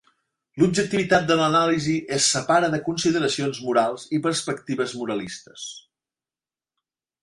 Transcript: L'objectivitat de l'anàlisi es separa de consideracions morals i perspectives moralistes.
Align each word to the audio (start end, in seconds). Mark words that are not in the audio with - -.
L'objectivitat 0.61 1.27
de 1.31 1.37
l'anàlisi 1.41 1.99
es 2.17 2.31
separa 2.37 2.71
de 2.77 2.81
consideracions 2.89 3.63
morals 3.69 4.09
i 4.19 4.23
perspectives 4.27 4.99
moralistes. 5.05 5.71